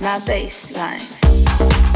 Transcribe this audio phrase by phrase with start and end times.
[0.00, 1.89] my bassline.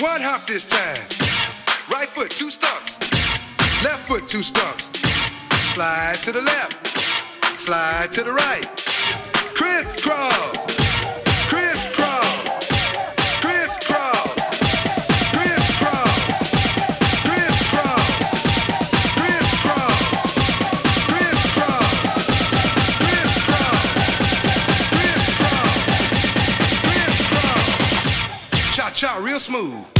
[0.00, 0.96] One hop this time.
[1.92, 3.00] Right foot, two stumps.
[3.82, 4.84] Left foot, two stumps.
[5.72, 6.86] Slide to the left.
[7.58, 8.64] Slide to the right.
[9.56, 10.67] Crisscross.
[29.38, 29.97] smooth.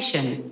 [0.00, 0.45] Destination.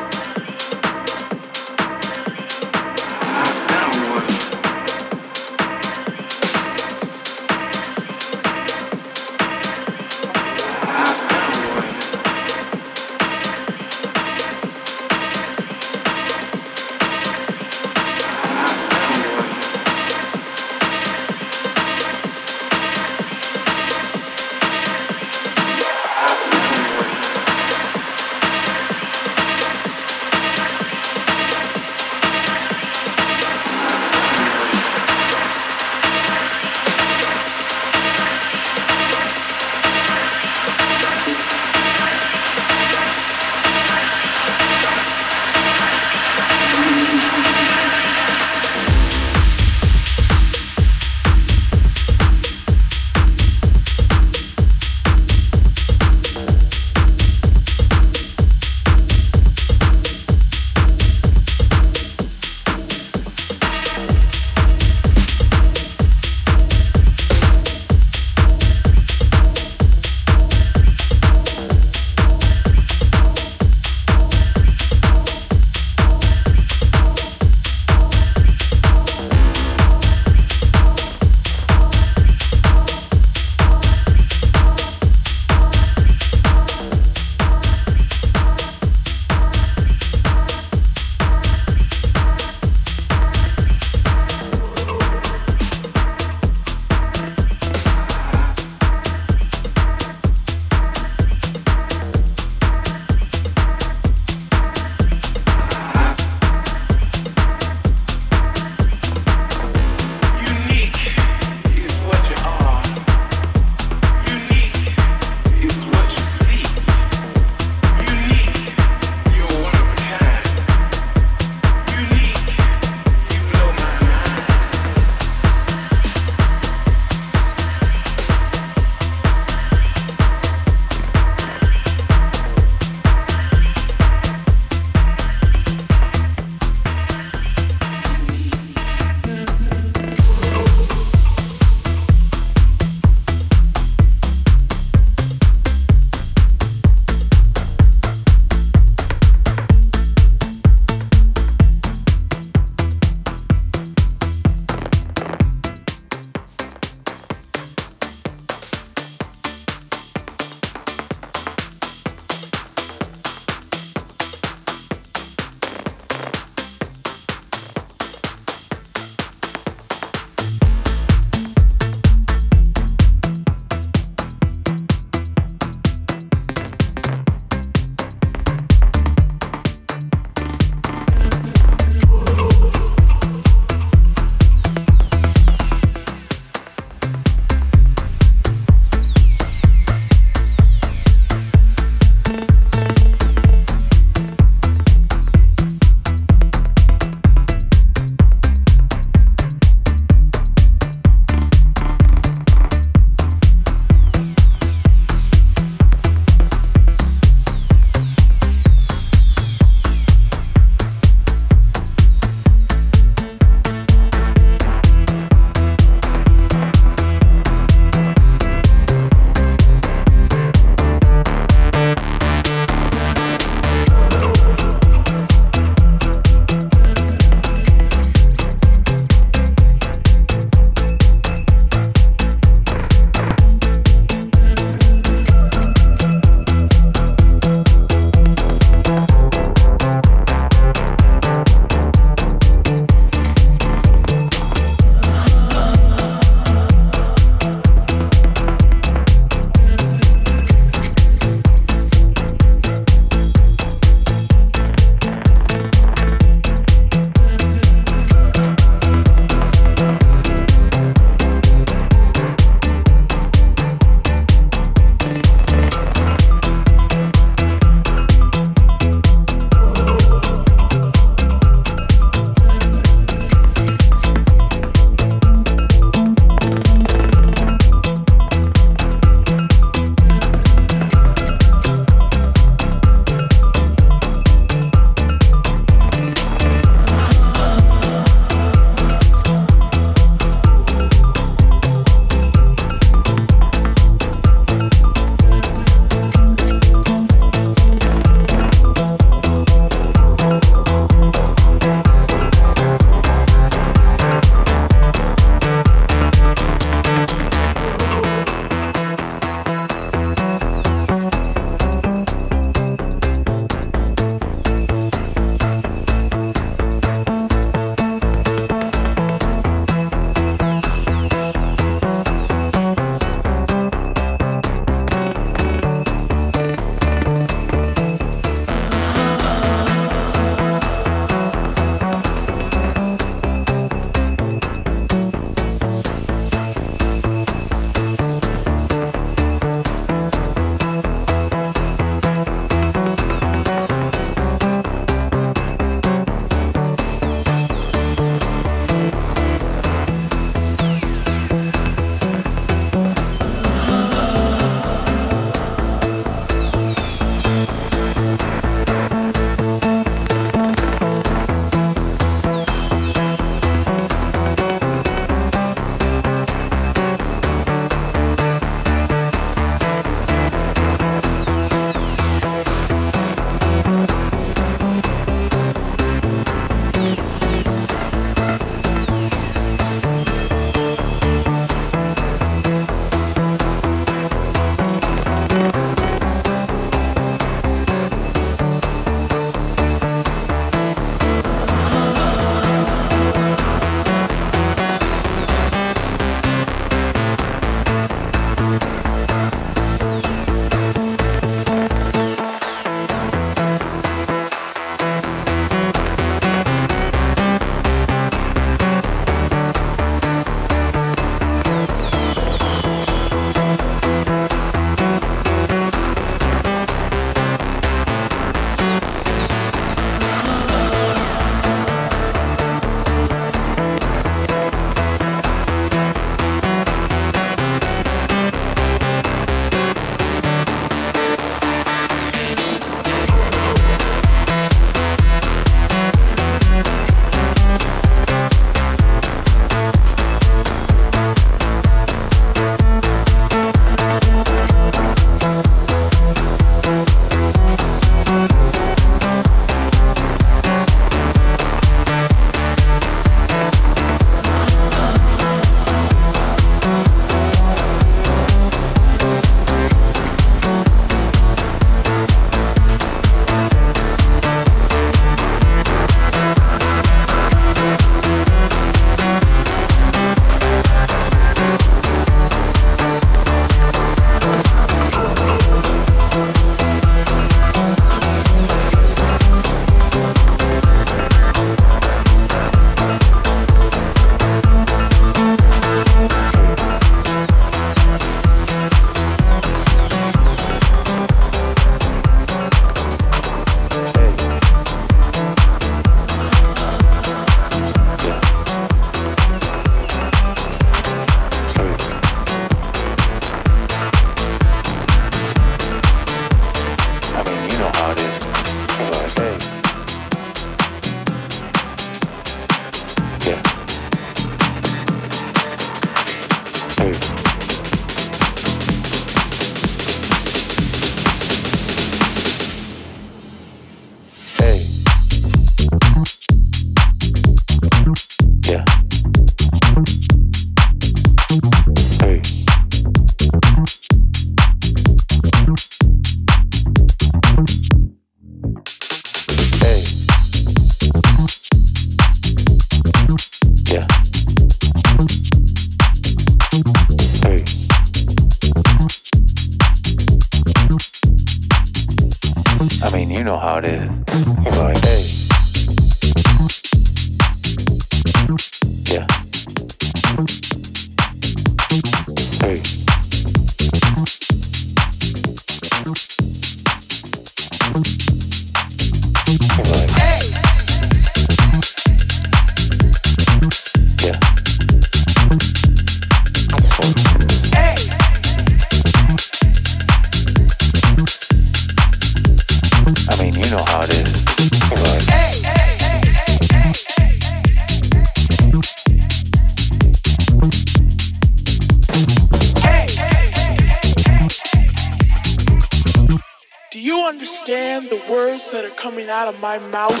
[599.11, 600.00] Out of my mouth.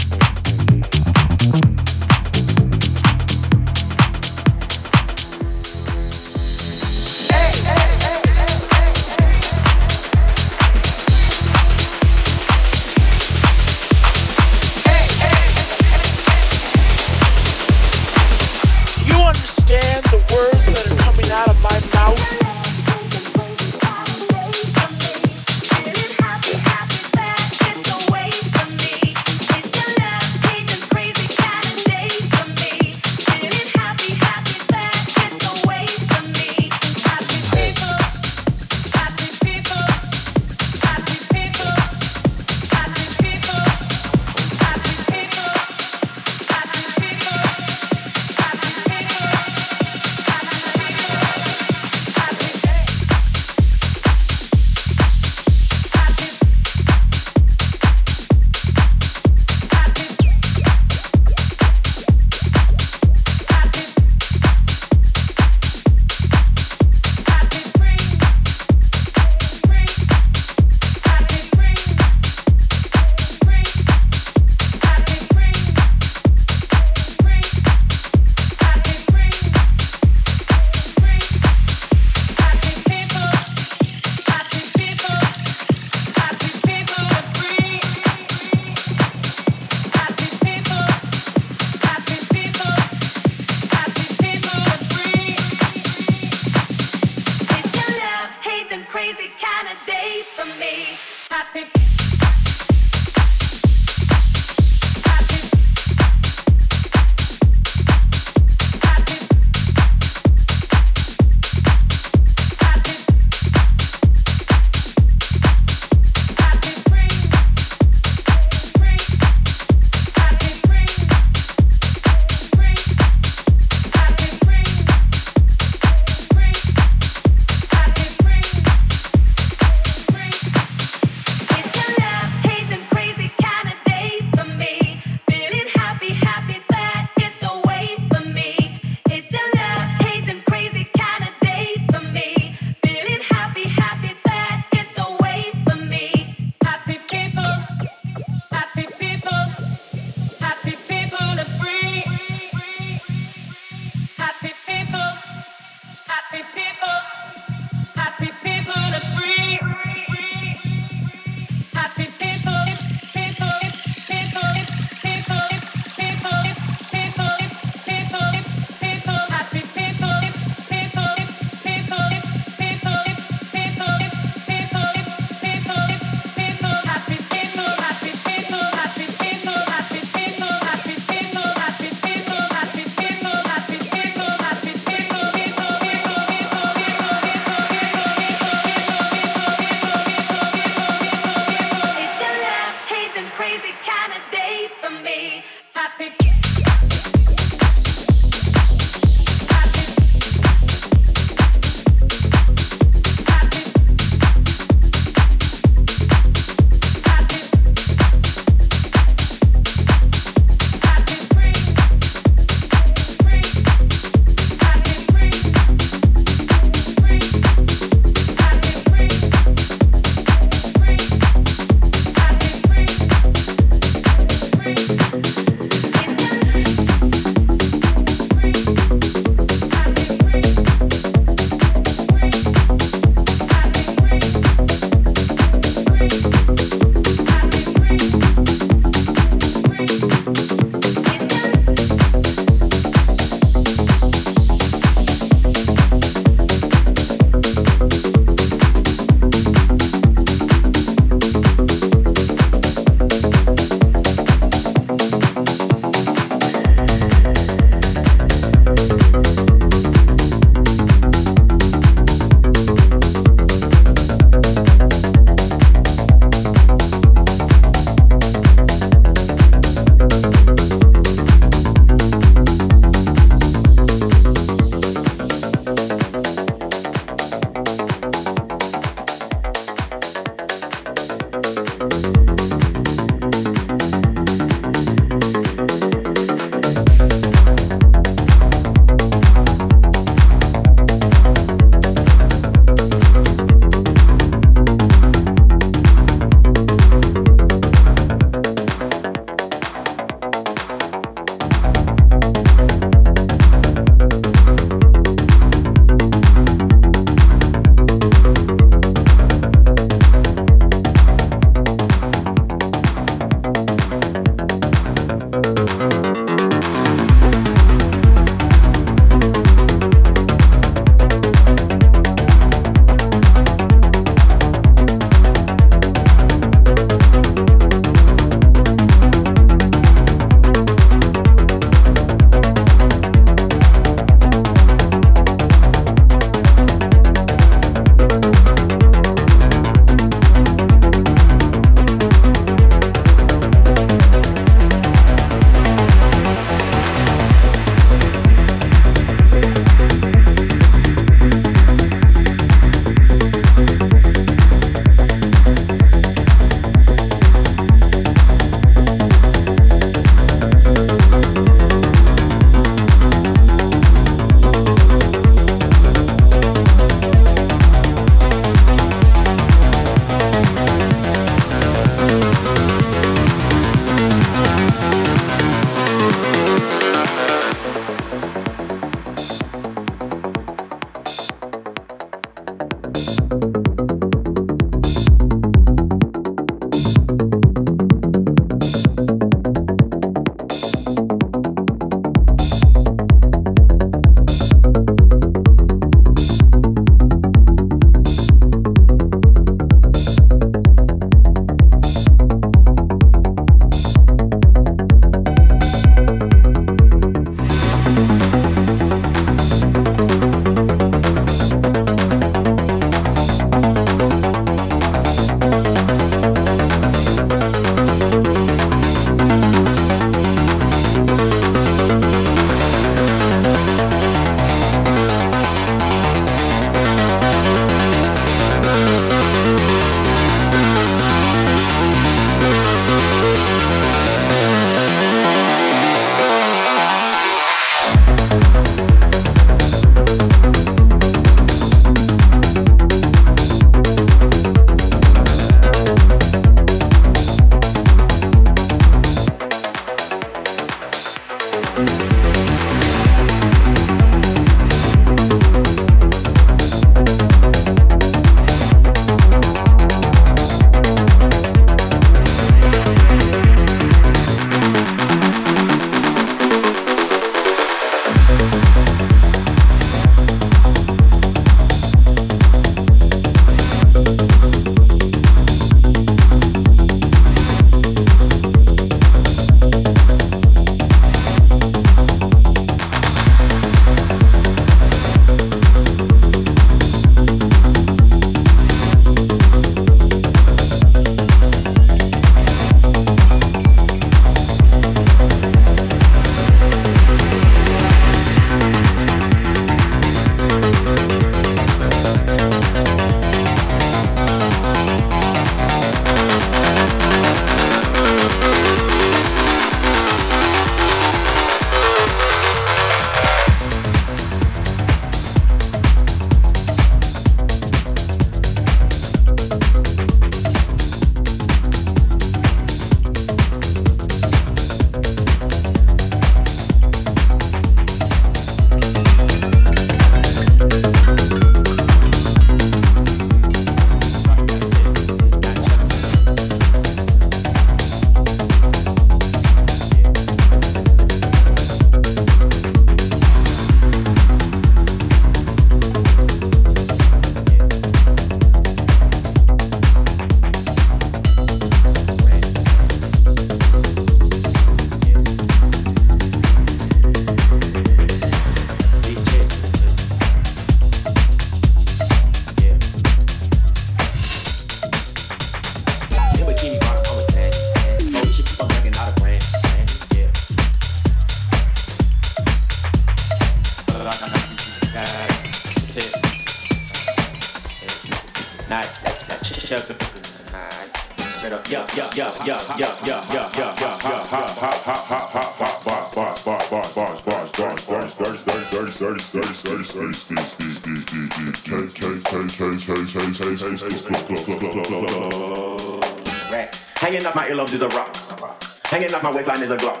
[599.36, 600.00] Waistline is a glock.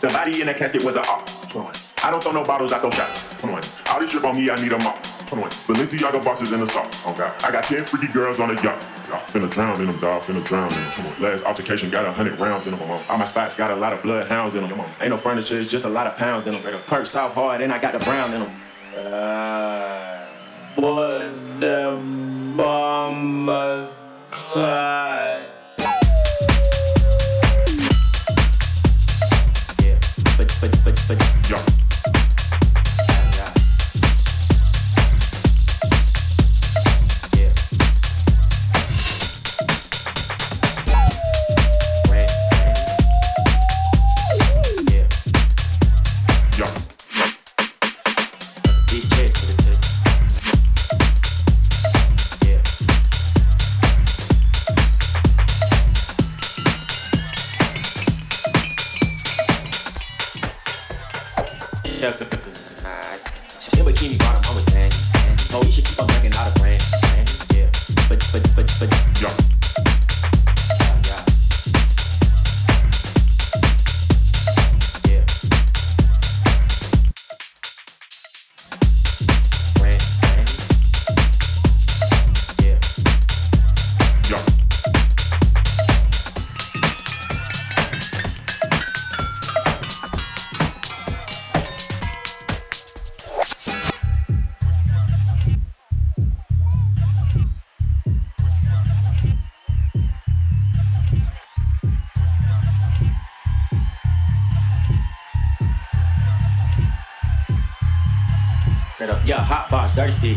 [0.00, 1.28] The body in the casket was a op.
[2.02, 3.44] I don't throw no bottles, I throw shots.
[3.90, 4.96] All this drip on me, I need a mop.
[5.32, 7.06] Balenciaga bosses in the sauce.
[7.06, 7.24] Okay.
[7.24, 8.80] Oh, I got 10 freaky girls on a yacht.
[9.28, 10.22] Finna drown in them, dog.
[10.22, 11.22] Finna drown in them.
[11.22, 12.90] Last altercation got a hundred rounds in them.
[13.08, 14.80] All my spots got a lot of bloodhounds in them.
[15.00, 16.80] Ain't no furniture, it's just a lot of pounds in them.
[16.86, 18.61] Perk soft hard, and I got the brown in them.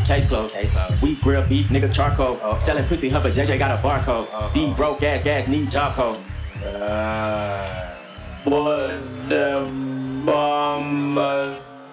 [0.05, 0.53] Case closed.
[0.53, 1.01] Case closed.
[1.01, 2.39] We grill beef, nigga charcoal.
[2.59, 4.27] Selling pussy, her, JJ got a barcode.
[4.31, 6.19] Oh, These broke ass gas need job code.
[6.63, 7.95] Uh,
[8.43, 9.67] what the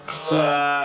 [0.06, 0.82] cry.